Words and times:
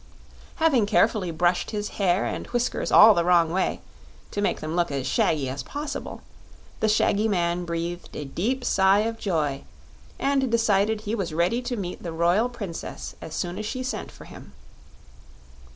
Having 0.55 0.87
carefully 0.87 1.29
brushed 1.29 1.69
his 1.69 1.89
hair 1.89 2.25
and 2.25 2.47
whiskers 2.47 2.91
all 2.91 3.13
the 3.13 3.23
wrong 3.23 3.51
way 3.51 3.81
to 4.31 4.41
make 4.41 4.59
them 4.59 4.75
look 4.75 4.89
as 4.91 5.05
shaggy 5.05 5.47
as 5.47 5.61
possible, 5.61 6.21
the 6.79 6.89
shaggy 6.89 7.27
man 7.27 7.65
breathed 7.65 8.09
a 8.15 8.25
deep 8.25 8.65
sigh 8.65 9.01
of 9.01 9.19
joy 9.19 9.63
and 10.17 10.49
decided 10.51 11.01
he 11.01 11.13
was 11.13 11.35
ready 11.35 11.61
to 11.61 11.77
meet 11.77 12.01
the 12.01 12.11
Royal 12.11 12.49
Princess 12.49 13.13
as 13.21 13.35
soon 13.35 13.59
as 13.59 13.65
she 13.67 13.83
sent 13.83 14.11
for 14.11 14.25
him. 14.25 14.53